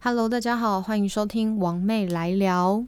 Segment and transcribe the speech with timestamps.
[0.00, 2.84] Hello，大家好，欢迎收听王妹来聊。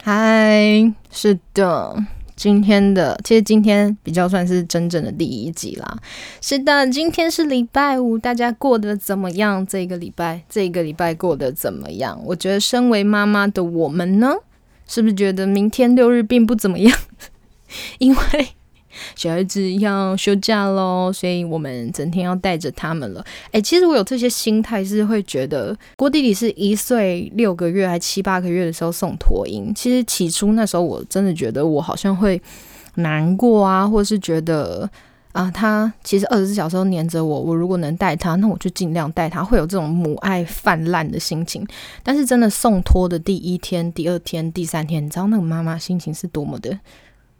[0.00, 1.96] 嗨，是的，
[2.36, 5.98] 今天的其实今天比较算是真正的第一集啦。
[6.40, 9.66] 是的，今天是礼拜五，大家过得怎么样？
[9.66, 12.22] 这个礼拜，这个礼拜过得怎么样？
[12.24, 14.36] 我觉得身为妈妈的我们呢，
[14.86, 16.96] 是不是觉得明天六日并不怎么样？
[17.98, 18.48] 因为
[19.14, 23.24] 小孩子要休假喽，所以我们整天要带着他们了。
[23.52, 29.72] 哎，其实我有这些心态，是会觉得郭弟弟是一岁六个月还七八个月的时候送托婴。
[29.74, 32.40] 其实起初那时候我真的觉得我好像会
[32.96, 34.88] 难过啊，或是觉得
[35.32, 41.64] 啊，他其实二十四小时都黏着我，我如果能带他，那我就尽量带他，会有这种母爱泛滥的心情。
[42.02, 46.76] 但是真的送托的第一天、第二天、第三天，你知道那个妈妈心情是多么的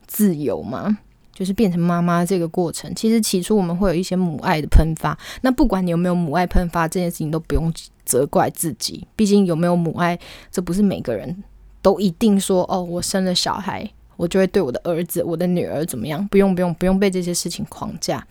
[0.06, 0.98] 自由吗？
[1.38, 5.16] 就是变成妈妈这个过程，其实起初我们会有一些母爱的喷发。
[5.42, 7.72] 那不管你有没有母爱喷发，这件事情都不用
[8.04, 9.06] 责怪自己。
[9.14, 10.18] 毕竟有没有母爱，
[10.50, 11.44] 这不是每个人
[11.80, 16.26] 都一定说哦，我生了小孩，我就会对我的儿子、我的女儿怎么样？
[16.26, 18.26] 不用，不用，不用被这些事情框架。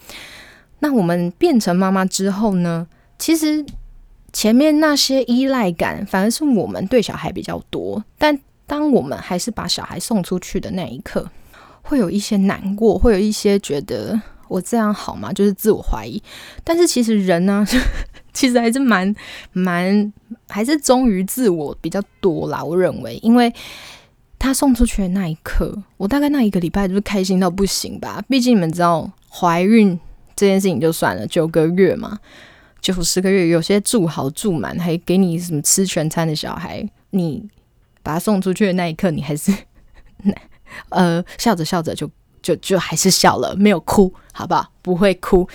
[0.79, 2.85] 那我们变成妈妈之后呢？
[3.17, 3.65] 其实
[4.33, 8.03] 前面那些依赖感，反而是我们对小孩比较多。
[8.17, 11.31] 但当我们还是把小孩送出去的那一刻，
[11.87, 15.31] 会有一些难过，会有一些觉得我这样好吗？
[15.31, 16.21] 就是自我怀疑。
[16.63, 17.65] 但是其实人呢，
[18.33, 19.15] 其实还是蛮
[19.53, 20.13] 蛮，
[20.49, 22.61] 还是忠于自我比较多啦。
[22.61, 23.53] 我认为，因为
[24.37, 28.21] 他送出去的那一刻，我大概那一个礼拜就是开心到不行吧。
[28.27, 29.97] 毕竟你们知道，怀孕
[30.35, 32.19] 这件事情就算了，九个月嘛，
[32.81, 37.47] 九十个月，有些住好住满，还给你什么吃全餐的小孩，你
[38.03, 39.53] 把他送出去的那一刻，你还是。
[40.89, 42.09] 呃，笑着笑着就
[42.41, 44.71] 就就还是笑了，没有哭，好不好？
[44.81, 45.47] 不会哭，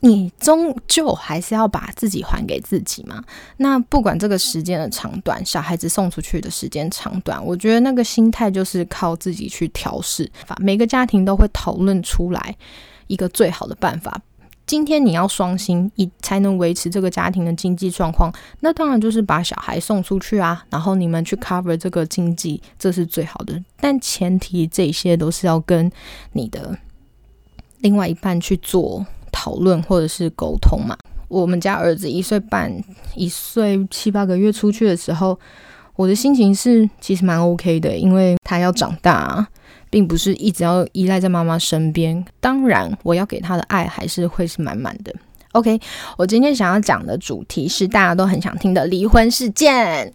[0.00, 3.22] 你终究还是要把自己还给自己嘛。
[3.56, 10.30] 那不管这个时间的长短，小孩子送出去的时间长短，我觉得那个心态就是靠自己去调试。
[10.58, 12.54] 每个家庭都会讨论出来
[13.06, 14.20] 一个最好的办法。
[14.66, 23.62] 今天你要双薪，以才能维持这个家庭的经济状况，那当然就是把小孩送出去啊，然后你们去 cover 这个经济，这是最好的。
[23.78, 25.88] 但前提这些都是要跟
[26.32, 26.76] 你的
[27.78, 30.96] 另外一半去做讨论或者是沟通嘛。
[31.28, 32.72] 我们家儿子一岁半、
[33.14, 35.38] 一岁七八个月出去的时候，
[35.94, 39.46] 我的心情是其实蛮 OK 的，因为他要长大。
[39.90, 45.14] 并不是一直要依赖在妈妈身边，当然我要给他的爱还是会是满满的。
[45.52, 45.80] OK，
[46.18, 50.12] 我今天想要讲的主题是大家都很想听的离婚事件。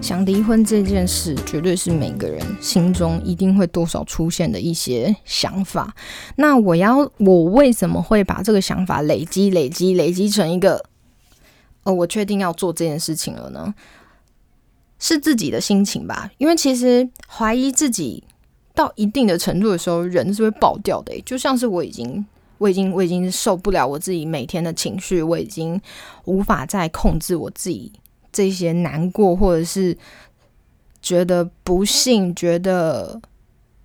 [0.00, 5.94] 想离婚这件事，绝对是每个人心中一定会多少出现的一些想法。
[6.36, 10.82] 那我要，我为什么会把这个想法累积、累积、累积成一个，
[11.82, 13.74] 哦，我确定要做这件事情了呢？
[14.98, 18.22] 是自己的心情吧，因为其实怀疑自己
[18.74, 21.20] 到一定的程度的时候，人是会爆掉的。
[21.22, 22.24] 就像是我已经，
[22.58, 25.80] 我已经，我已经受不了我自己每天的情绪，我已经
[26.24, 27.92] 无法再控制我自己
[28.32, 29.96] 这些难过，或者是
[31.00, 33.20] 觉得不幸，觉得。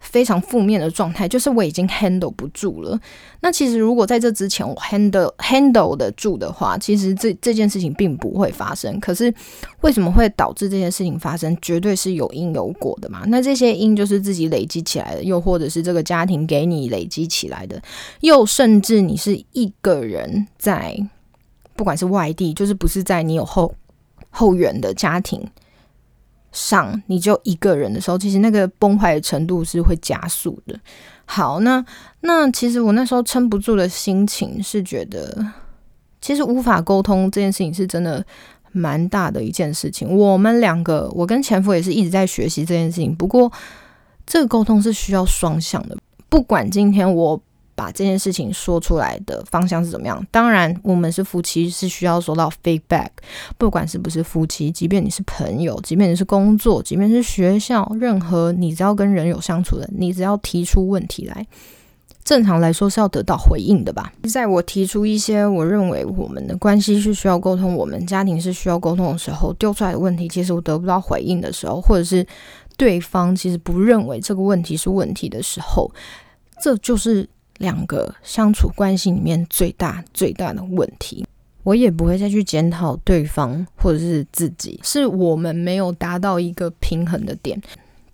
[0.04, 3.00] 非常负面的状态，就是我已经 handle 不住了。
[3.40, 9.00] 那其实如果在这之前我 handle handle 得住的话，其实这这件事情并不会发生。
[9.00, 9.34] 可是
[9.82, 11.58] 为什么会导致这件事情发生？
[11.62, 13.24] 绝对是有因有果的嘛。
[13.28, 17.82] 那这些因就是自己累积起来的，又或者是这个家庭给你累积起来的，
[18.22, 20.98] 又甚至你是一个人在，
[21.76, 23.74] 不管是外地，就是不是在你有后
[24.30, 25.42] 后援的家庭。
[26.54, 30.80] 上你就一个人的时候，其实那个崩坏的程度是会加速的。
[31.26, 31.84] 好，那
[32.22, 35.46] 那其实我那时候撑不住的心情是觉得，
[36.22, 38.26] 其实无法沟通这件事情是真的
[38.72, 40.16] 蛮大的一件事情。
[40.16, 43.14] 我们两个，我跟前夫也是一直在学习这件事情。
[43.14, 43.52] 不过，
[44.26, 45.98] 这个沟通是需要双向的，
[46.30, 47.42] 不管今天我。
[47.76, 50.26] 把这件事情说出来的方向是怎么样？
[50.30, 53.10] 当然，我们是夫妻，是需要收到 feedback。
[53.58, 61.46] 不管是不是夫妻，即便你是朋友，即便你是工作，即便是学校，任何你只要跟人有相处的，你只要提出问题来，
[62.24, 64.14] 正常来说是要得到回应的吧？
[64.32, 72.26] 在我提出一些我认为我们的关系是需要沟通，我们家庭是需要沟通的时候，丢出来的问题，其实我得不到回应的时候，或者是
[72.78, 75.92] 对方其实不认为这个问题是问题的时候，
[76.62, 77.28] 这就是。
[77.64, 81.26] 两个相处关系里面最大最大的问题，
[81.64, 87.60] 我也不会再去检讨对方或者是自己，是我们没有达到一个平衡的点。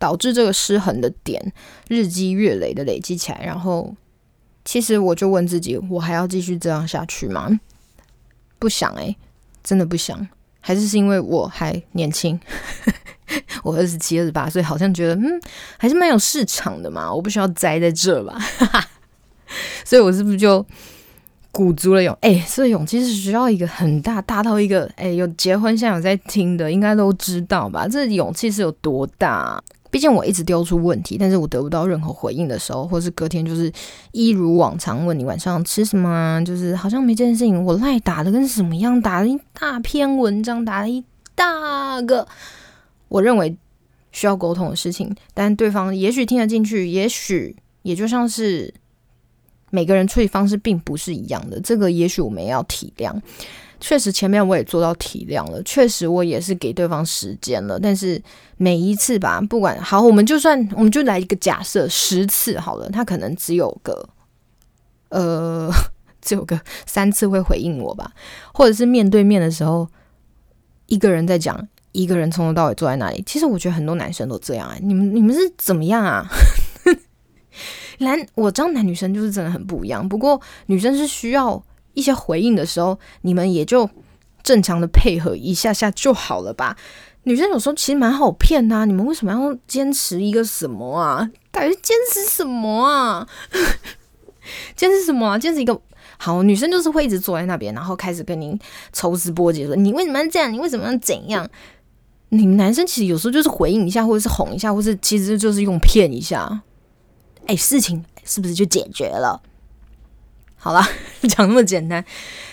[0.01, 1.51] 导致这个失衡的点
[1.89, 3.93] 日积月累的累积起来，然后
[4.63, 7.59] 其实我就问自己，我还要继续这样下去吗？
[8.57, 9.17] 不想诶，
[9.61, 10.25] 真的不想，
[10.61, 12.39] 还是是因为我还年轻，
[13.61, 15.37] 我二十七、二十八岁，好像觉得嗯，
[15.77, 18.39] 还是蛮有市场的嘛，我不需要栽在这吧，
[19.83, 20.65] 所以我是不是就？
[21.51, 27.87] 鼓足了勇，哎，这勇气是需要一个很大，大到一个，哎，有结婚现在有在听的，应该都知道吧？
[27.87, 29.59] 这勇气是有多大？
[29.89, 33.69] 毕竟我一直丢出问题，但是我得不到任何回应的时候，或是隔天就是
[34.11, 41.03] 一如往常问你晚上吃什么，就是好像没这件事情，我赖打的跟什么样，打了一大篇文章，打了一
[41.33, 42.27] 大个，
[43.07, 43.57] 我认为
[44.11, 48.71] 需要沟通的事情，但对方也许听得进去，也许也就像是。
[49.71, 53.13] 每个人处理方式并不是一样的，这个也许我们要体谅。
[53.81, 57.79] 确实，前面我也做到体谅了，确实我也是给对方时间了。
[57.79, 58.21] 但是
[58.57, 64.09] 每一次吧，不管好，我们就算我们就来一个假设，十次好了，他可能只有个
[65.07, 65.71] 呃，
[66.21, 68.11] 只有个三次会回应我吧，
[68.53, 69.87] 或者是面对面的时候，
[70.87, 73.23] 一个人在讲，一个人从头到尾坐在那里。
[73.25, 76.25] 其实我觉得很多男生都这样啊，你们你们是怎么样啊？
[77.99, 80.07] 男，我知道男女生就是真的很不一样。
[80.07, 81.63] 不过女生是需要
[81.93, 83.89] 一些回应的时候，你们也就
[84.43, 86.77] 正常的配合一下下就好了吧。
[87.23, 91.29] 女生有时候其实蛮好骗的，你们为什么要坚持一个什么啊？
[91.51, 93.27] 到底坚持什么啊？
[94.75, 95.37] 坚持什么啊？
[95.37, 95.79] 坚持一个
[96.17, 98.57] 好女生就是会一直坐在那边，然后开始跟您
[98.93, 100.51] 抽丝剥茧，说你为什么要这样？
[100.51, 101.47] 你为什么要怎样？
[102.29, 106.61] 你们男生其实有时候就是回应一下，或者是哄一下，或是其实就是用骗一下。
[107.49, 109.41] 哎，事情是不是就解决了？
[110.55, 110.83] 好了，
[111.29, 112.03] 讲那么简单，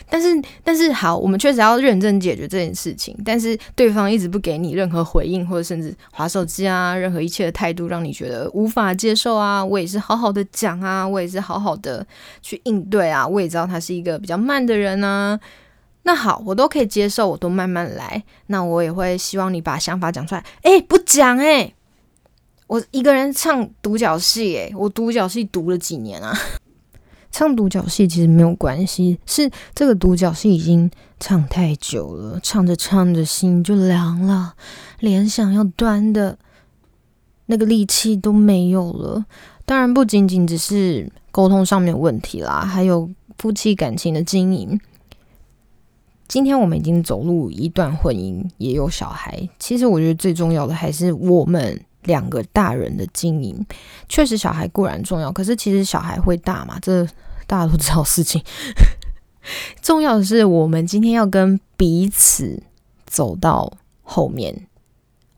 [0.09, 0.29] 但是
[0.65, 3.15] 但是好，我们确实要认真解决这件事情。
[3.23, 9.63] 但是对方一直不给你任何回应，或者甚至划手机啊，任何一切的态度让你觉得无法接受啊。
[9.63, 12.07] 我也是好好的讲啊，我也是好好的
[12.41, 13.27] 去应对啊。
[13.27, 15.39] 我也知道他是一个比较慢的人啊。
[16.05, 18.23] 那好，我都可以接受，我都慢慢来。
[18.47, 20.43] 那我也会希望你把想法讲出来。
[20.63, 21.75] 哎，不讲哎。
[22.67, 26.37] 我一个人唱独角戏，诶，我独角戏读了几年啊？
[27.31, 30.91] 唱独角戏其实没有关系，是这个独角戏已经
[31.21, 34.55] 唱太久了，唱着唱着心就凉了，
[35.01, 36.39] 连想要端的
[37.47, 39.25] 那个力气都没有了。
[39.65, 43.09] 当然，不仅仅只是沟通上面有问题啦，还有
[43.39, 44.81] 夫妻感情的经营。
[46.27, 51.81] 今天我们已经走入一段婚姻，也有小孩，其实我觉得最重要的还是我们。
[52.07, 53.65] 两个大人的经营，
[54.09, 57.05] 确实小孩固然重要，可是其实小孩会大嘛，这
[57.47, 58.43] 大家都知道事情。
[59.81, 62.63] 重要的是，我们今天要跟彼此
[63.07, 63.73] 走到
[64.03, 64.67] 后面。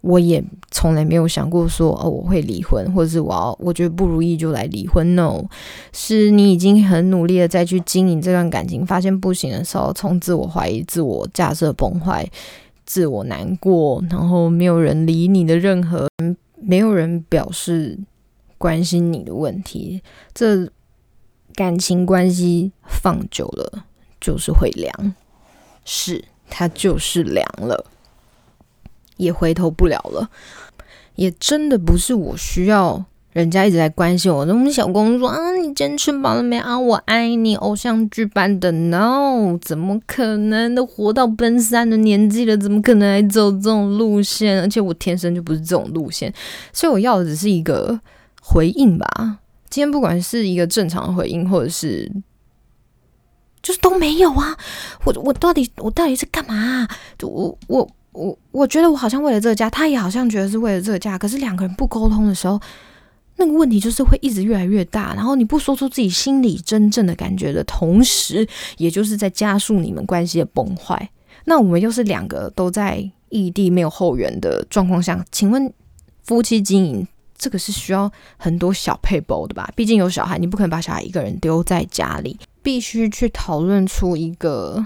[0.01, 5.17] 我也从来没有想过说，哦，我会离婚，或者是我要我觉得不如意就来离婚。
[5.17, 5.45] No，
[5.93, 12.27] 是你已经很努力的再去经营这段感情，发现不行的时候，从自我怀疑、自我假设崩坏、
[12.87, 16.09] 自我难过，然后没有人理你的任何。
[16.61, 17.99] 没有人表示
[18.57, 20.03] 关心你的问题，
[20.35, 20.71] 这
[21.55, 23.87] 感情关系放久了
[24.21, 25.15] 就是会凉，
[25.85, 27.87] 是它就是凉了，
[29.17, 30.31] 也回头不了了，
[31.15, 33.05] 也真的不是我需要。
[33.39, 36.77] 人家一直在关心我，那种小公主啊，你坚持饱了没啊？
[36.77, 40.75] 我爱你，偶像剧般的 no，怎么可能？
[40.75, 44.61] 都活到奔三的年纪了，怎么可能还走这种路线？
[44.61, 46.35] 而且我天生就不是这种路线，
[46.73, 48.01] 所以我要的只是一个
[48.43, 49.07] 回应吧。
[49.71, 52.11] 今天不管是一个正常的回应，或者是
[53.63, 54.59] 就是都没有啊。
[55.05, 56.89] 我我到底我到底是干嘛？
[57.23, 62.61] 我我我我觉得我好像为了这个家，他也好像觉得是为了这个家，可是两个人不沟通的时候。
[63.41, 68.47] 那个问题就是会一直越来越大，然后你不说出自己心里真正的感觉的同时，
[68.79, 71.09] 也就是在加速你们关系的崩坏。
[71.45, 75.73] 那我们又是两个都在异地没有后援的状况下，请问
[76.25, 79.73] 夫妻经营这个是需要很多小配包的吧？
[79.77, 84.85] 毕竟有小孩，你不可能把小孩一个人丢在家里，必须去讨论出一个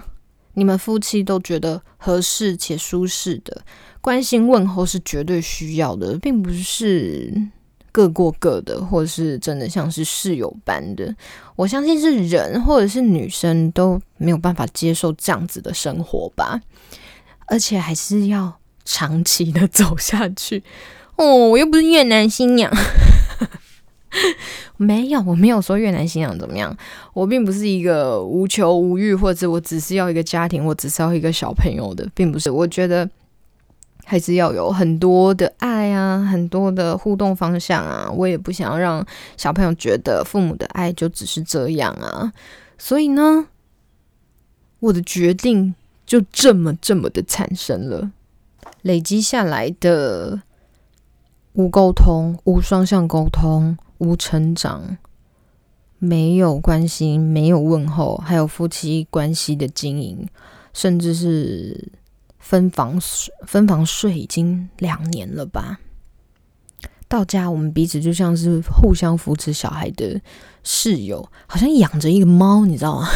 [0.53, 3.63] 你们夫妻都觉得合适且舒适的
[4.03, 7.49] 关心问候是绝对需要的，并不是。
[7.93, 11.15] 各过各的，或者是真的像是室友般的，
[11.55, 16.59] 我相信是人或者是女生都没有办法接受这样子的生活吧，
[17.47, 20.63] 而且还是要长期的走下去。
[21.17, 22.73] 哦，我又不是越南新娘，
[24.79, 26.75] 没有，我没有说越南新娘怎么样，
[27.13, 32.51] 我并不是一个无求无欲，或者我只是要一个家庭，我只是要一个小朋友的，并不是。
[32.51, 33.09] 我觉得。
[34.12, 38.11] 还是要有很多的爱啊，很多的互动方向啊。
[38.14, 39.02] 我也不想要让
[39.38, 42.31] 小朋友觉得父母的爱就只是这样啊。
[42.76, 43.47] 所以呢，
[44.81, 48.11] 我的决定就这么这么的产生了，
[48.83, 50.42] 累积下来的
[51.54, 54.99] 无沟通、无双向沟通、无成长。
[55.99, 60.28] 没有关心，没有问候，还有夫妻关系的经营，
[60.75, 61.90] 甚至是
[62.43, 65.79] 分房睡分房睡已经两年了吧。
[67.09, 70.21] 到家我们彼此就像是互相扶持小孩的
[70.63, 73.09] 室友，好像养着一个猫，你知道吗？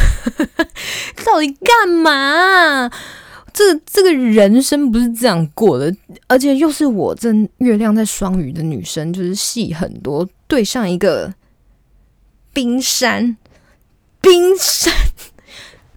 [1.25, 2.89] 到底干嘛？
[3.53, 5.95] 这这个人生不是这样过的，
[6.27, 11.33] 而且又是我这月亮在双鱼的女生，就是戏很多，对上一个。
[12.53, 13.37] 冰山，
[14.19, 14.91] 冰山，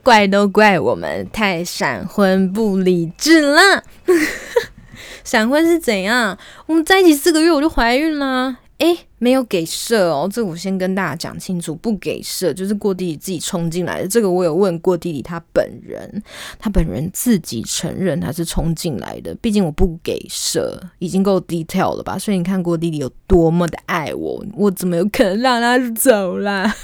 [0.03, 3.85] 怪都怪我们太闪婚不理智了。
[5.25, 6.37] 闪婚是怎样？
[6.67, 8.59] 我们在一起四个月我就怀孕了。
[8.79, 14.09] 诶，没有给射哦，这我先跟大家讲清楚，不给射就是过弟弟自己冲进来的。
[14.09, 16.23] 这个我有问过弟弟他本人，
[16.59, 19.35] 他本人自己承认他是冲进来的。
[19.35, 22.19] 毕竟我不给射，已经够 detail 了吧？
[22.19, 26.75] 所以你看过弟弟有多么的爱我，我怎么有可能让他走啦？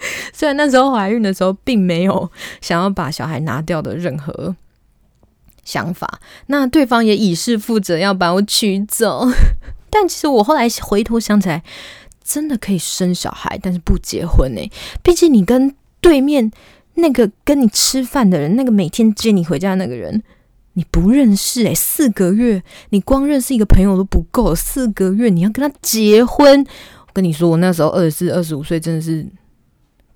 [0.32, 2.30] 虽然那时候怀孕的时候并没有
[2.60, 4.54] 想要把小孩拿掉的任何
[5.64, 9.28] 想法，那对方也以示负责要把我娶走。
[9.90, 11.62] 但其实我后来回头想起来，
[12.24, 14.70] 真的可以生小孩，但是不结婚呢。
[15.02, 16.50] 毕竟你跟对面
[16.94, 20.22] 那个跟你吃饭的人，那个每天接你回家那个人，
[20.74, 26.64] 你不认识诶，四个月，你光认识一个朋友都不够，四个月你要跟他结婚。
[27.06, 29.26] 我跟你说，我那时候二十四、二十五岁，真的是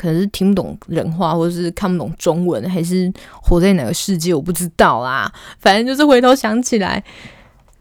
[0.05, 3.11] 可能是听不懂人话，或者是看不懂中文，还是
[3.43, 5.33] 活在哪个世界，我不知道啦。
[5.59, 7.03] 反正就是回头想起来。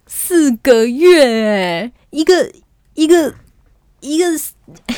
[0.08, 2.50] 四个月，哎，一个
[2.94, 3.34] 一个
[4.00, 4.26] 一个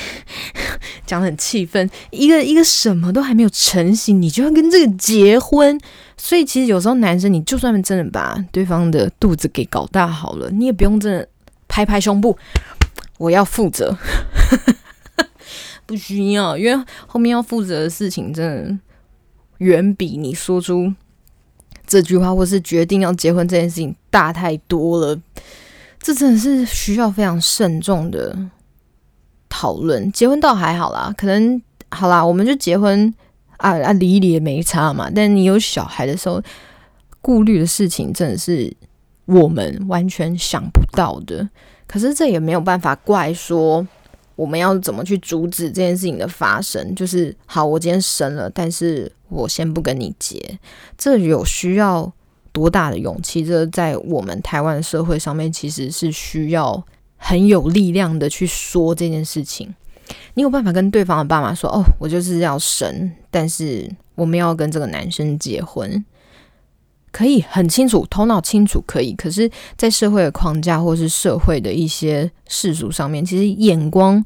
[1.06, 5.80] 讲的很气愤，一个一个什么都还没有成型，你就要跟这个结婚？
[6.18, 11.28] 所以其实有时候男生，你就算真的把对方的肚子给搞大好了，你也不用真的
[11.68, 12.38] 拍拍胸部，
[13.18, 13.98] 我要负责，
[15.86, 18.78] 不需要，因为后面要负责的事情真的
[19.60, 20.94] 远比你说出。
[21.88, 25.22] 这句话，或是决定要结婚这件事情大太多了，
[26.00, 28.36] 这真的是需要非常慎重的
[29.48, 30.12] 讨论。
[30.12, 31.62] 结婚倒还好啦，可能
[31.92, 33.14] 好啦，我们就结婚
[33.58, 35.12] 啊啊，离一离也没差嘛。
[35.14, 36.42] 但你有小孩的时候，
[37.22, 38.76] 顾虑的事情真的是
[39.26, 41.48] 我们完全想不到的。
[41.86, 43.88] 可是这也没有办法怪说。
[44.36, 46.94] 我们要怎么去阻止这件事情的发生？
[46.94, 50.60] 就是好，我今天生了，但是我先不跟你结，
[50.98, 52.12] 这有需要
[52.52, 53.46] 多大的勇气？
[53.46, 56.84] 这在我们台湾社会上面，其实是需要
[57.18, 59.74] 很有力量的去说这件事情。
[60.36, 66.04] 你有办法跟对方的爸妈说：“哦，我就是要生，但是我们要跟这个男生结婚。”
[67.16, 74.22] 可以很清楚，头脑清楚可以，可是，在社会的框架或是社会的一些世俗上面，其实眼光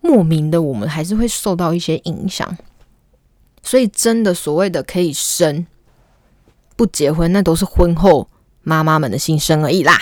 [0.00, 2.56] 莫名的，我们还是会受到一些影响。
[3.64, 5.66] 所以，真的所谓的可以生
[6.76, 8.28] 不结婚，那都是婚后
[8.62, 9.98] 妈妈们的心声而已啦。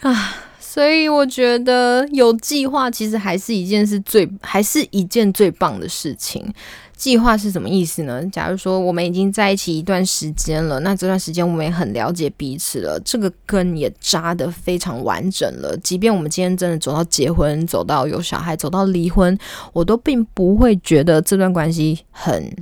[0.00, 0.36] 啊，
[0.76, 6.52] 所以我觉得有计划，其实还是一件是最，还是一件最棒的事情。
[6.94, 8.22] 计划是什么意思呢？
[8.26, 15.74] 假如说我们已经在一起一段时间了，那这段时间我们也很了解彼此了，这个根也扎得非常完整了。
[15.78, 19.38] 即便我们今天真的走到结婚，走到有小孩，走到离婚，
[19.72, 22.54] 我都并不会觉得这段关系很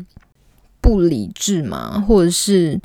[0.80, 2.80] 不理智嘛，或者是。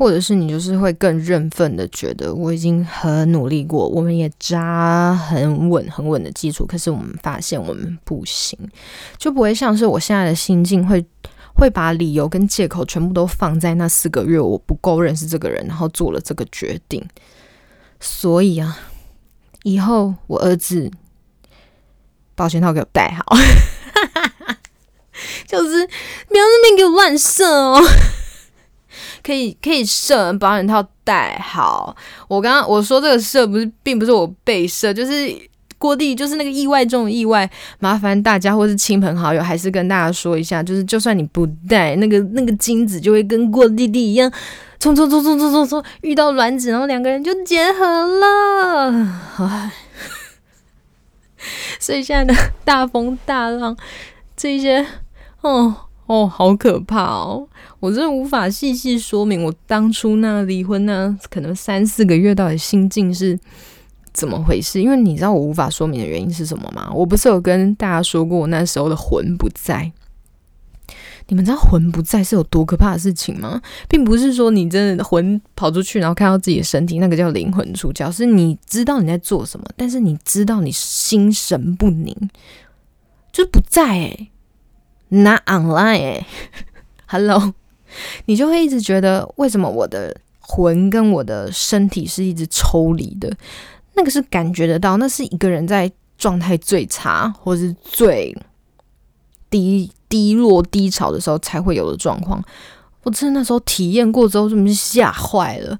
[0.00, 8.58] 或者是你就是会更认份的觉得我已经很努力过，我们也扎很稳很稳的基础，可是我们发现我们不行，
[9.18, 11.04] 就不会像是我现在的心境会
[11.54, 17.06] 会把理由跟借口全部都放在那四个月我不够认识这个人，然后做了这个决定。
[18.00, 18.78] 所以啊，
[19.64, 20.90] 以后我儿子
[22.34, 23.36] 保险套给我戴好，
[25.46, 25.86] 就是
[26.26, 27.82] 不要那边给我乱射哦。
[29.22, 31.96] 可以可以射保险套戴好。
[32.28, 35.34] 我刚刚我说这个射不是，并不是我被射，就是
[35.78, 37.50] 郭弟，就是那个意外中的意外。
[37.78, 44.30] 麻烦大家或是亲朋好友，还是跟大家说一下，就是就算你不戴，那个那个精子就会跟郭弟弟一样，
[44.78, 48.90] 冲冲冲冲冲冲冲，遇到卵子，然后两个人就结合了。
[49.38, 49.72] 唉，
[51.80, 53.76] 所以现在的大风大浪，
[54.36, 54.86] 这些
[55.40, 55.74] 哦。
[56.10, 57.46] 哦，好可怕哦！
[57.78, 63.38] 我真的无法细细说明我当初那离婚那可能三四个月到底心境是
[64.12, 64.82] 怎么回事。
[64.82, 66.90] 因为你知道我无法说明的原因是什么吗？
[66.92, 69.92] 我不是有跟大家说过我那时候的魂不在。
[71.28, 73.62] 你们知道魂不在是有多可怕的事情吗？
[73.88, 82.12] 并不是说你真的魂跑出去，然后看到自己的身体，那个叫灵魂出窍，是你知道你在做什么，但是你知道你心神不宁，
[83.30, 84.30] 就是不在哎
[85.10, 86.24] Not online.
[87.06, 87.52] Hello，
[88.26, 93.30] 你就会一直觉得为什么我的魂跟我的身体是一直抽离的？
[93.94, 98.36] 那个是感觉得到，那是一个人在状态最差或是最
[99.50, 99.92] 低。
[100.08, 102.42] 低落低潮的时候才会有的状况，
[103.04, 105.78] 我真的那时候体验过之后，真的是吓坏了。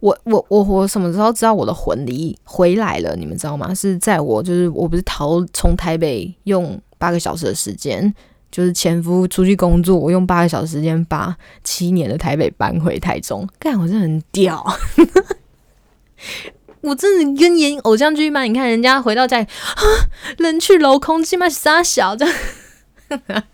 [0.00, 3.16] 我我我我什么时候知道我的魂离回来了？
[3.16, 3.72] 你们知道吗？
[3.72, 8.14] 是在我就是我不是逃从台北用八个小时的时间，
[8.50, 13.48] 就是前夫出去工作，我用八个小时时间把七年的台北搬回台中。
[13.58, 14.64] 干，我真的很屌！
[16.82, 18.48] 我真的跟演偶像剧一般。
[18.48, 19.82] 你看人家回到家里啊，
[20.38, 22.34] 人去楼空，起码傻小这样。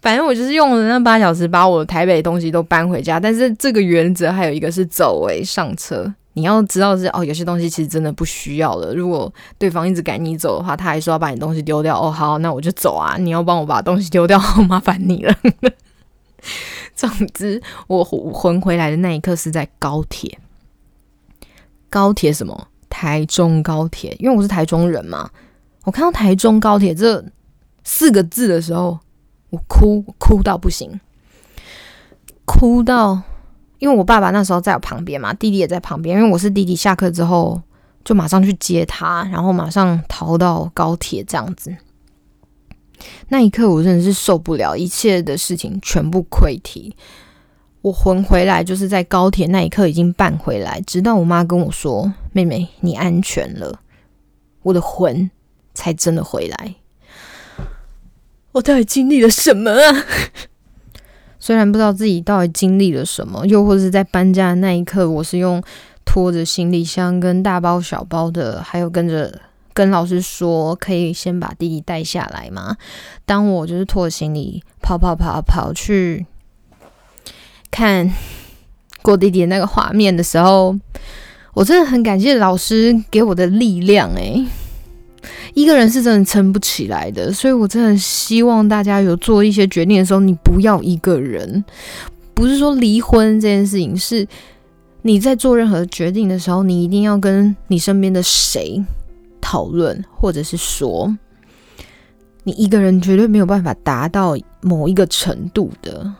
[0.00, 6.12] 反正我就是用了那八小时把我台北东西都搬回家，但是这个原则还有一个是走为上车。
[6.38, 8.94] 你要知道是哦，有些东西其实真的不需要了。
[8.94, 12.00] 如果对方一直赶你走的话，他还说要把你东西丢掉。
[12.00, 13.16] 哦，好，那我就走啊！
[13.18, 15.34] 你要帮我把东西丢掉，好麻烦你了。
[16.94, 20.38] 总之，我魂回来的那一刻是在高铁，
[21.90, 22.68] 高铁什么？
[22.88, 25.30] 台中高铁，因为我是台中人嘛。
[25.84, 27.24] 我看到台中高铁这
[27.84, 28.98] 四个字的时候。
[29.50, 31.00] 我哭哭到不行，
[32.44, 33.22] 哭到，
[33.78, 36.18] 因为我爸爸那时候在我旁边嘛，弟弟也在旁边。
[36.18, 37.60] 因为我是弟弟下课之后
[38.04, 41.74] 就马上去接他，然后马上逃到高铁这样子。
[43.28, 46.96] 那一刻我真的是受不了，一切的事情全部溃堤。
[47.80, 53.80] 我魂回来就是在高铁那一刻已经办回来，直到我妈跟我说：“妹妹，你安全了。”
[54.62, 55.30] 我的魂
[55.74, 56.74] 才真的回来。
[58.50, 60.04] 我到底经历了什么啊？
[61.48, 65.62] 虽然不知道自己到底经历了什么，又或者是在搬家的那一刻，我是用
[66.04, 69.40] 拖着行李箱跟大包小包的，还有跟着
[69.72, 72.76] 跟老师说，可以先把弟弟带下来吗？
[73.24, 76.26] 当我就是拖着行李跑跑跑跑去
[77.70, 78.12] 看
[79.00, 80.76] 过弟弟那个画面的时候，
[81.54, 84.44] 我真的很感谢老师给我的力量，诶。
[85.54, 91.64] 一个人是真的撑不起来的，所以我真的希望大家有做一些决定的时候，你不要一个人。
[92.34, 94.26] 不是说离婚这件事情，是
[95.02, 98.80] 你在做任何决定的时候，你一定要跟你身边的谁
[99.40, 101.12] 讨论，或者是说，
[102.44, 106.12] 你一个人绝对没有办法达到某一个程度的。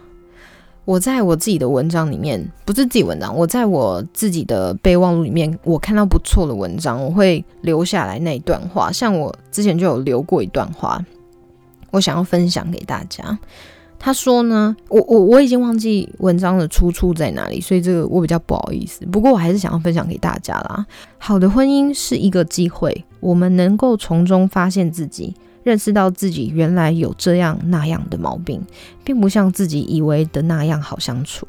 [0.89, 8.91] 我在我自己的文章里面，不是自己文章，我在我自己的备忘录里面，我看到不错的文章，我会留下来那一段话。
[8.91, 10.99] 像我之前就有留过一段话，
[11.91, 13.39] 我想要分享给大家。
[13.99, 19.05] 他说呢，我我我已经忘记文章的出处在哪里，所以这个我比较不好意思。
[19.13, 20.87] 不过我还是想要分享给大家啦。
[21.19, 25.35] 好的婚姻是一个机会，我们能够从中发现自己。
[25.69, 28.65] 认识到自己原来有这样那样的毛病，
[29.05, 31.47] 并不像自己以为的那样好相处。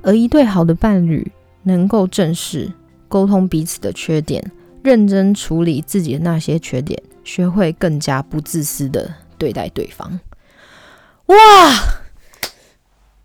[0.00, 1.30] 而一对好的伴侣
[1.64, 2.72] 能够正视、
[3.08, 4.42] 沟通彼此的缺点，
[4.82, 10.18] 认真处理自己的那些缺点，学会更加不自私的对待对方。
[11.26, 11.36] 哇，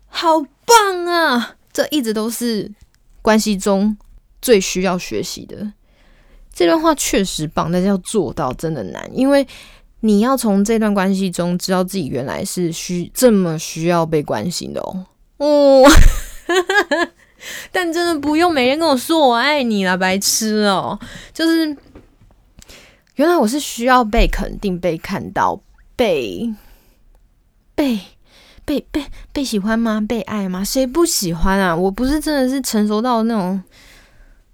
[0.08, 1.56] 好棒啊！
[1.72, 2.70] 这一直都是
[3.22, 3.96] 关系中
[4.42, 5.72] 最需要学习的。
[6.52, 9.46] 这段话确实棒，但是要做到真的难，因为。
[10.04, 15.06] 你要从这段关系中知道自己原来是需这么需要被关心的哦，
[15.38, 15.82] 哦，
[17.72, 20.98] 但真的不用每天跟我说我爱你了，白痴哦，
[21.32, 21.74] 就是
[23.14, 25.58] 原来我是需要被肯定、被看到、
[25.96, 26.54] 被
[27.74, 27.98] 被
[28.66, 30.04] 被被被喜欢吗？
[30.06, 30.62] 被爱吗？
[30.62, 31.74] 谁不喜欢啊？
[31.74, 33.62] 我不是真的是成熟到那种，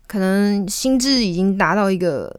[0.06, 2.32] 可能心智已经达到一个。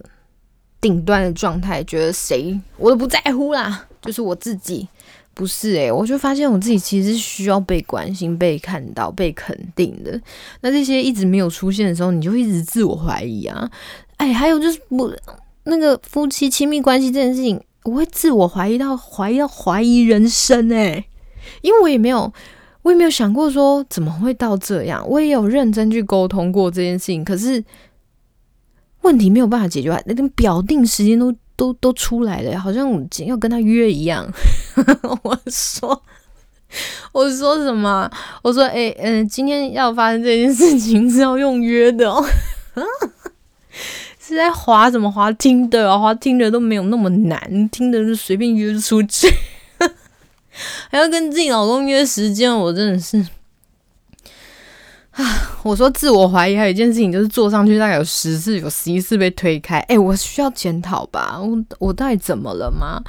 [0.82, 4.88] 顶端的状态，觉得谁我都不在乎啦，就是我自己，
[5.36, 10.20] 不是诶，我就发现我自己其实需要被关心、被看到、被肯定的。
[10.62, 13.70] 那这些一直没有出现的时候，你就一直自我怀疑啊。
[14.18, 15.16] 哎，还有就是我
[15.66, 21.06] 那个夫妻亲密关系这件事情，我会自我怀疑到怀疑到怀疑人生诶，
[21.62, 22.34] 因为我也没有，
[22.82, 27.64] 我也没有想过说怎么会到这样，我也有认真去沟通过这件事情，可是。
[29.02, 32.90] 问题没有办法解决，那个表定时间都都都出来了，好像
[33.26, 34.28] 要跟他约一样。
[35.24, 36.02] 我说
[37.12, 38.10] 我说什么？
[38.42, 42.26] 我说，哎，嗯，今天要发生这件事情是要用约的哦，
[44.20, 46.00] 是在滑什么滑听的啊？
[46.00, 49.28] 滑听的都没有那么难，听的就随便约出去，
[50.90, 53.26] 还要跟自己老公约时间，我真的是。
[55.12, 55.24] 啊！
[55.64, 59.80] 我说自我怀疑，还有一件事情就是坐上去大概有十次，有十一次被推开。
[59.82, 61.40] 哎，我需要检讨吧？
[61.40, 63.02] 我我到底怎么了吗？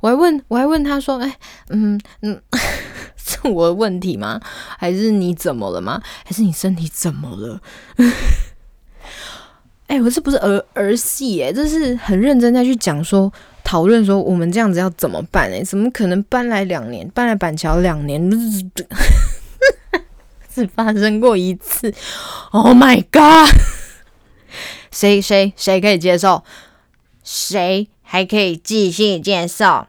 [0.00, 1.36] 我还问我还问他说：“哎，
[1.68, 2.40] 嗯嗯，
[3.16, 4.40] 是我的问题吗？
[4.78, 6.00] 还是你怎么了吗？
[6.24, 7.60] 还是你身体怎么了？”
[9.86, 15.62] 哎，我这不是儿儿戏哎，这是很认真在去讲说讨论说我们这样子要怎么办哎？
[15.62, 18.20] 怎么可能搬来两年，搬来板桥两年？
[20.52, 21.94] 只发生过一次
[22.50, 23.54] ，Oh my god！
[24.90, 26.42] 谁谁谁可以接受？
[27.22, 29.86] 谁还可以继续接受？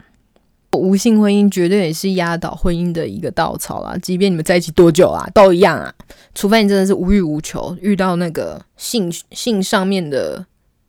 [0.72, 3.94] 无性婚姻绝对也是压倒婚姻的一个稻草啦。
[4.00, 5.92] 即便你们在一起多久啊，都一样啊。
[6.34, 10.46] 除非你真的是无欲无求，遇到那个性性上面的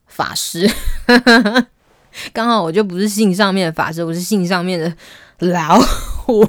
[0.07, 0.69] 法师，
[2.31, 4.95] 刚好我就不是性上面的法师，我是性上面的
[5.39, 6.47] 老虎。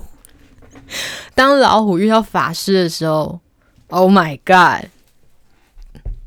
[1.34, 3.40] 当老虎遇到法师的时候
[3.88, 4.90] ，Oh my God！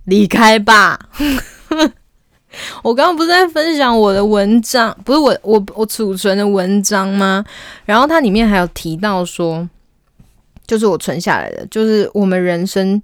[0.05, 1.09] 离开吧！
[2.81, 7.43] 我刚刚不是在分享我的文章，不是我我我储存的文章吗？
[7.85, 9.69] 然后它里面还有提到说，
[10.65, 12.99] 就是我存下来的，就是我们人生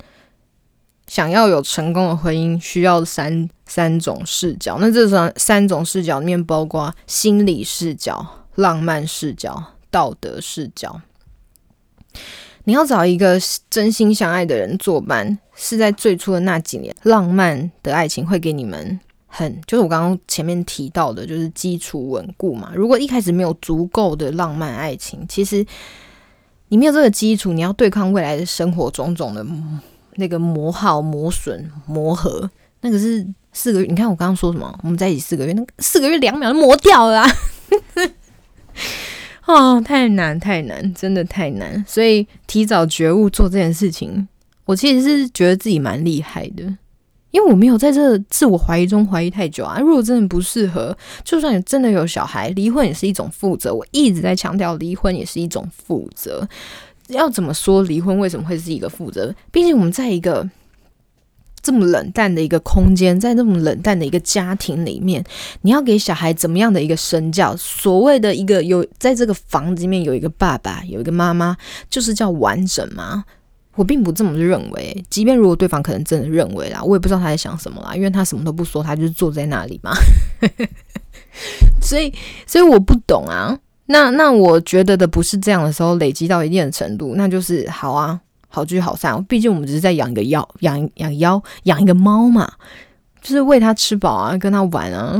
[1.07, 4.77] 想要有成功的婚姻，需要三三种视角。
[4.79, 9.61] 那这三三种视角里面，包括心理视角、浪漫视角、
[9.91, 11.01] 道德视角。
[12.65, 22.71] 你要找一个真心相爱的人作伴，是在最初的那几年，浪漫的爱情会给你们很，就是我刚刚前面提到的，就是基础稳固嘛。
[22.73, 25.65] 如果一开始没有足够的浪漫爱情，其实
[26.69, 29.45] 你没有这个基础，你要对抗未来的生活种种的
[30.15, 32.49] 那个磨耗、磨损、磨合，
[32.81, 33.87] 那个是四个月。
[33.87, 34.79] 你看我刚刚说什么？
[34.83, 37.25] 我们在一起四个月，那四个月两秒就磨掉了。
[39.45, 41.83] 哦，太难太难，真的太难。
[41.87, 44.27] 所以提早觉悟做这件事情，
[44.65, 46.63] 我其实是觉得自己蛮厉害的，
[47.31, 49.79] 因为我没有在这自我怀疑中怀疑太久啊。
[49.79, 53.73] 如果真的不适合，就算你真的有小孩，离婚也是一种负责。
[53.73, 56.47] 我一直在强调，离婚也是一种负责。
[57.09, 59.35] 要怎么说离婚为什么会是一个负责？
[59.51, 60.49] 毕竟我们在一个。
[61.63, 65.23] 这么冷淡的一个空间，在那么冷淡的一个家庭里面，
[65.61, 67.55] 你要给小孩怎么样的一个身教？
[67.55, 71.55] 所谓的一个有在这个房子里面有一个爸爸，有一个妈妈，
[71.89, 73.23] 就是叫完整吗？
[73.75, 75.03] 我并不这么认为。
[75.09, 79.93] 即便如果对方可能真的认为啦，我也不知道他在想什么啦，因为他什么都不说，他就是坐在那里嘛。
[81.81, 82.13] 所以，
[82.45, 83.57] 所以我不懂啊。
[83.85, 88.19] 那那我觉得的不是这样的时候累积到一定的程度，那就是好啊。
[88.55, 92.47] 好聚好散，毕竟我们只是在养一个妖，养养妖，养一个猫嘛，
[93.19, 95.19] 就是喂它吃饱啊，跟它玩啊，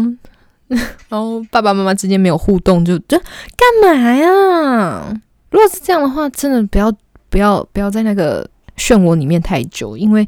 [1.09, 5.19] 然后爸爸妈妈之间没有互动，就就干嘛呀？
[5.49, 6.93] 如果是这样的话，真的不要
[7.31, 10.27] 不要不要在那个漩涡里面太久，因为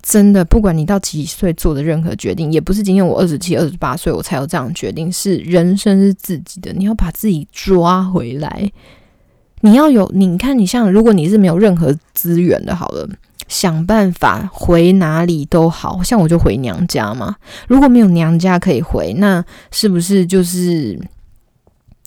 [0.00, 8.72] 真的不管你到几岁做的任何决定，也不是今天我二十七、二十八岁我才有这样决定，是人生是自己的，你要把自己抓回来。
[9.60, 13.08] 你要有，你看，你像，如果你是没有任何资源的，好了，
[13.48, 17.36] 想办法回哪里都好，像我就回娘家嘛。
[17.66, 20.98] 如果没有娘家可以回，那是不是就是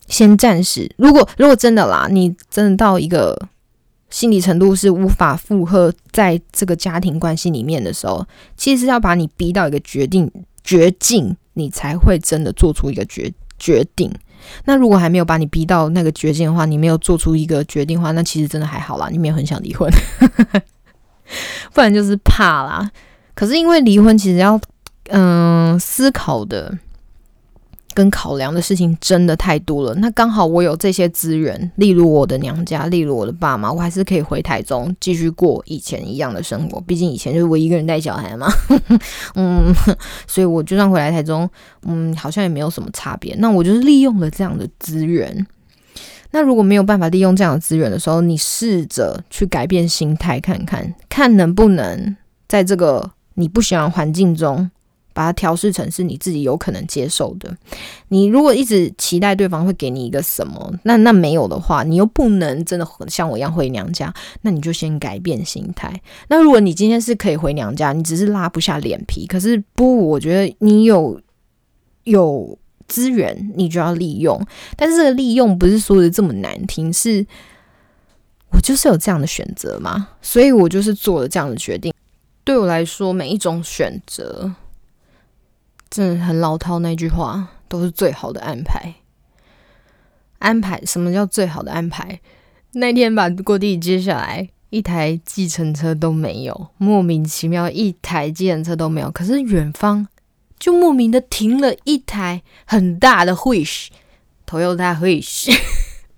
[0.06, 0.90] 先暂时？
[0.96, 3.48] 如果如果真的啦，你真的到一个
[4.08, 10.30] 心理程度是无法负荷在这个家庭关系里面的时候，其实要把你逼到一个决定
[10.62, 14.10] 绝境，你才会真的做出一个决决定。
[14.64, 19.90] 那如果还没有把你逼到那个绝境的话，你没有做出一个决定的话，那其实真的还好啦，你没有很想离婚，
[21.74, 22.90] 不然就是怕啦。
[23.34, 24.60] 可是因为离婚，其实要
[25.08, 26.78] 嗯思考的。
[27.94, 36.80] 跟考量的事情真的太多了，那刚好我有这些资源，例如我的娘家，例如我的爸妈，我还是可以回台中继续过以前一样的生活。
[36.82, 38.50] 毕竟以前就是我一个人带小孩嘛，
[39.36, 39.74] 嗯，
[40.26, 41.48] 所以我就算回来台中，
[41.82, 43.34] 嗯，好像也没有什么差别。
[43.38, 45.46] 那我就是利用了这样的资源。
[46.30, 52.16] 那如果没有办法利用这样的资源的时候，你试着去改变心态，看看看能不能
[52.48, 54.70] 在这个你不喜欢环境中。
[55.12, 57.56] 把它调试成是你自己有可能接受的。
[58.08, 66.00] 你如果一直期待对方会给你一个什么，那那没有的话，你又不能真的像我一样回娘家，那你就先改变心态。
[66.28, 71.20] 那如果你今天是可以回娘家，你只是拉不下脸皮，可是不，我觉得你有
[72.04, 74.40] 有资源，你就要利用。
[74.76, 77.26] 但是这个利用不是说的这么难听，是
[78.50, 81.92] 我就是有这样的选择嘛，所以我就是做了这样的决定。
[82.44, 84.52] 对我来说，每一种选择，
[85.92, 86.80] 真的很老套。
[86.80, 88.94] 那句话都是最好的安排。
[90.38, 92.18] 安排什么叫最好的安排？
[92.72, 99.10] 那天把郭弟接下来，一台计程车都没有，莫名其妙一台计程车都没有。
[99.10, 100.08] 可是远方
[100.58, 105.54] 就莫名的停了一台很大的 Wish，Toyota Wish。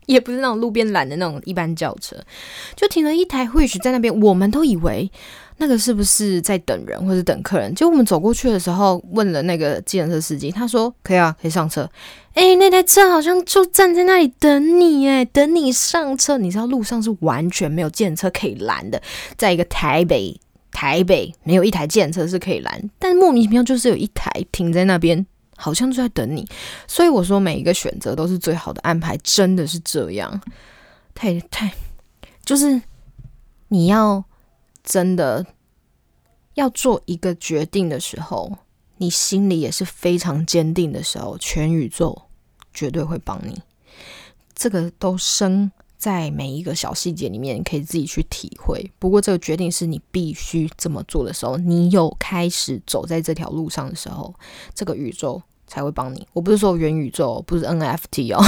[0.07, 2.15] 也不是那种路边拦的那种一般轿车，
[2.77, 5.11] 就停了一台 Wish 在那边，我们都以为
[5.57, 7.75] 那个是不是在等人或者等客人。
[7.75, 11.89] 就我们走过去的时候，问了那个计程车司机，他说可以啊，可以上车。
[12.35, 16.37] 哎，那台车好像就站在那里等你，哎，等你上车。
[16.39, 19.01] 你知道路上是完全没有计程车可以拦的，
[19.37, 20.41] 在一个台北，
[20.73, 25.27] 台北没有一台计程车是可以拦，但莫名其妙就是有一台停在那边。
[25.57, 26.45] 好像就在等你，
[26.89, 30.41] 所以我说每一个选择都是最好的安排，真的是这样。
[31.15, 31.73] 太太，
[32.45, 32.83] 就是
[33.69, 34.23] 你要
[34.85, 35.45] 真的
[36.55, 38.59] 要做一个决定的时候，
[38.99, 42.23] 你心里也是非常坚定的时候，全宇宙
[42.73, 43.61] 绝对会帮你。
[44.55, 48.89] 这个都生在每一个小细节里面，你可以自己去体会。
[49.01, 54.35] 不过这个决定是你必须这么做的时候，你有开始走在这条路上的时候，
[54.75, 55.43] 这个宇宙。
[55.67, 56.29] 才会帮你。
[56.35, 58.45] 我不是说元宇宙，不是 NFT 哦。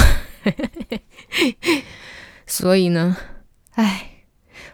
[2.45, 3.17] 所以呢，
[3.71, 4.16] 唉，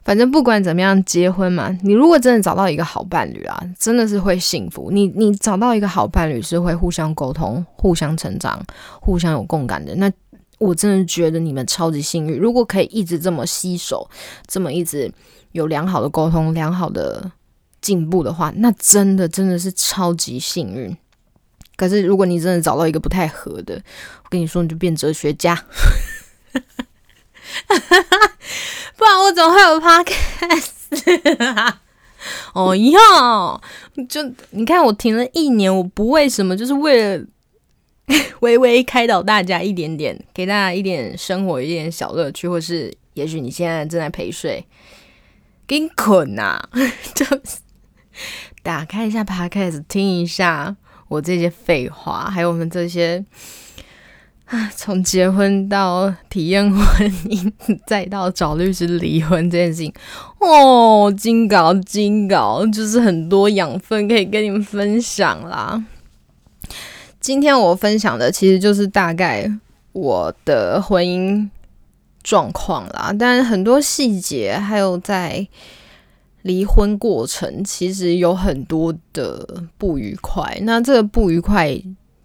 [0.04, 4.90] 反正不管怎么样，结婚嘛，你如果真的找到一个好伴侣啊，真的是会幸福。
[4.92, 8.64] 你你找到一个好伴侣是会互相沟通、互相成长、
[9.00, 9.96] 互相有共感的。
[9.96, 10.12] 那
[10.60, 12.38] 我真的觉得你们超级幸运。
[12.38, 14.10] 如果可以一直这么携手，
[14.48, 15.12] 这么一直
[15.52, 17.32] 有良好的沟通、良好的
[17.82, 20.96] 进步的话，那真的真的是超级幸运。
[21.76, 23.74] 可是，如果你真的找到一个不太合的，
[24.24, 25.66] 我跟你说，你就变哲学家，
[29.04, 31.74] 不然我怎么会有 podcast？
[32.54, 33.62] 哦哟，
[34.08, 37.26] 就你看，我停了一年，我不为什么，就是为了
[38.40, 44.66] 微微开导大家一点点，给大家一点生活一点小乐趣，或是也许你现在正在陪睡，
[45.68, 46.62] 给你捆呐，
[47.14, 47.26] 就
[48.62, 50.78] 打开一下 podcast 听一下。
[51.10, 53.24] 我这些废话，还有我们这些
[54.76, 57.52] 从结婚到体验婚姻，
[57.86, 59.94] 再到找律师离婚这件事情，
[60.40, 65.84] 哦，金稿金稿，就是很多养分可以跟你们分享啦。
[67.20, 69.52] 今天我分享的其实就是大概
[69.92, 71.50] 我的婚姻
[72.22, 75.48] 状况啦，但很多细节还有在。
[76.44, 81.74] 离婚过程其实有很多的不愉快，那这个不愉快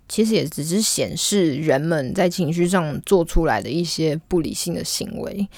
[0.09, 5.49] 其实也只是显示人们在情绪上做出来的一些不理性的行为。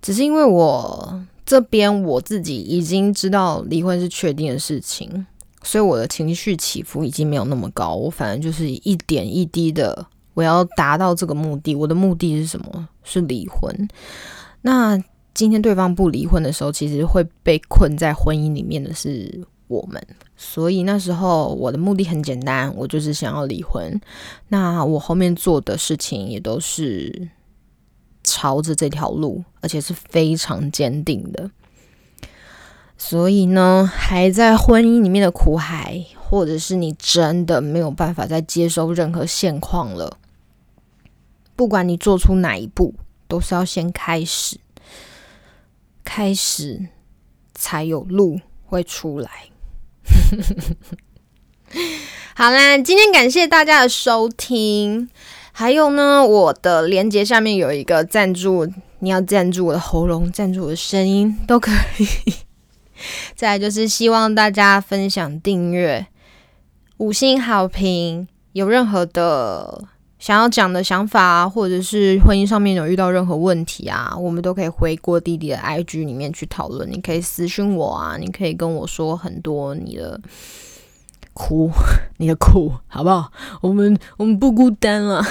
[0.00, 5.26] 只是因为我这边我自己已经知道离婚是确定的事情，
[5.62, 7.94] 所以我的情绪起伏已经没有那么高。
[7.94, 11.74] 我反正就是一点一滴的，我要达到这个目的。
[11.74, 12.88] 我的目的是什么？
[13.02, 13.88] 是离婚。
[14.62, 15.02] 那。
[15.34, 20.06] 今天对方不离婚的时候，其实会被困在婚姻里面的是我们。
[20.36, 24.00] 所以那时候我的目的很简单，我就是想要离婚。
[24.48, 27.28] 那我后面做的事情也都是
[28.22, 31.50] 朝着这条路，而且是非常坚定的。
[32.98, 40.18] 所以呢，还在婚姻里面的苦海，或者是你真的没有办法再接受任何现况了，
[41.56, 42.94] 不管你做出哪一步，
[43.26, 44.58] 都是要先开始。
[46.04, 46.88] 开始
[47.54, 49.30] 才有路会出来。
[52.34, 55.08] 好啦，今天感谢大家的收听。
[55.52, 58.66] 还有呢，我的链接下面有一个赞助，
[59.00, 62.34] 你要赞助我的喉咙，赞助我的声音都可以。
[63.36, 66.06] 再来就是希望大家分享、订阅、
[66.96, 69.84] 五星好评，有任何的。
[70.22, 76.88] 想要讲的想法啊，或者是婚姻上面有遇到任何问题啊，我们都可以回过弟弟的 IG 里面去讨论。
[76.88, 80.20] 你可以私讯我啊，你可以跟我说很多你的
[81.32, 81.68] 苦，
[82.18, 83.32] 你的苦，好不好？
[83.60, 85.24] 我们我们不孤单了，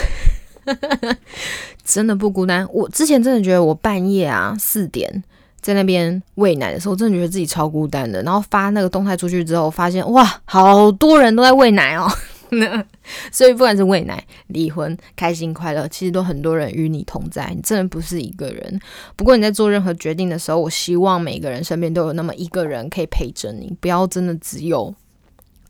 [1.86, 2.68] 真的不孤单。
[2.74, 5.24] 我之前真的觉得我半夜啊四点
[5.62, 8.22] 在那边喂奶的时候，真的觉得自己超孤单的。
[8.24, 12.12] 然后发那个动态出去之后，发现哇，好多人都在喂奶哦。
[13.32, 17.52] 所以不管是喂奶、离婚、开心、快乐，其实都很多人与你同在。
[17.56, 18.80] 你真的不是一个人。
[19.16, 24.94] 不过你在做任何决定的时候，我希望每个人身边都有那么一个人可以陪着你，不要真的只有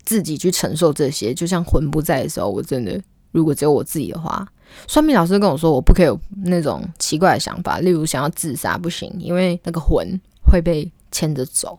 [0.03, 1.33] 自己去承受这些。
[1.33, 2.99] 就像魂不在的时候，我真的
[3.31, 4.47] 如果只有我自己的话，
[4.87, 11.77] 算命老师跟我说，我不可以有那种奇怪的想法，例如想要自杀不行，因为那个魂会被牵着走。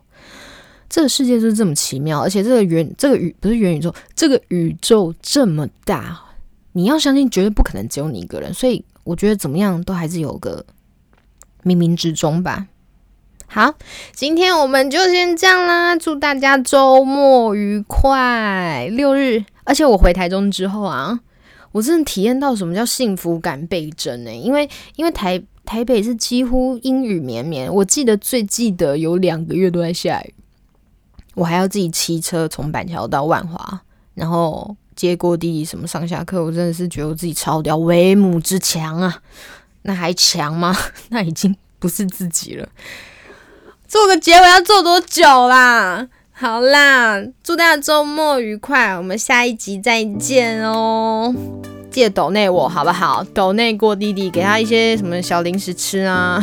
[0.92, 6.20] 这个世界就是这么奇妙，而且这个元这个宇不是元宇宙，这个宇宙这么大，
[6.72, 8.52] 你要相信绝对不可能只有你一个人。
[8.52, 10.66] 所以我觉得怎么样都还是有个
[11.64, 12.66] 冥冥之中吧。
[13.46, 13.74] 好，
[14.12, 19.42] 今天我们就先这样啦，祝大家周末愉快，六日。
[19.64, 21.20] 而且我回台中之后啊，
[21.72, 24.30] 我真的体验到什么叫幸福感倍增呢？
[24.30, 30.34] 因为因为台台北是几乎阴雨绵绵，我记得最记得有两个月都在下雨。
[31.34, 33.80] 我还要自己骑车从板桥到万华，
[34.14, 39.20] 然后接过弟弟什么上下课，我真的是觉得我自己超屌，为母之强啊！
[39.82, 40.76] 那还强吗？
[41.08, 42.68] 那已经不是自己了。
[43.88, 46.08] 做个结尾要做多久啦？
[46.32, 51.34] 好啦，祝大家周末愉快，我们下一集再见哦！
[51.90, 53.22] 记得内我好不好？
[53.34, 56.42] 抖内过弟弟，给他一些什么小零食吃啊！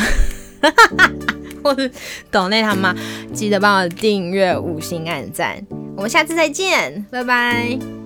[1.63, 1.91] 或是
[2.31, 2.95] 抖内他妈，
[3.33, 7.98] 记得帮我订阅、五星按赞，我们下次再见，拜拜。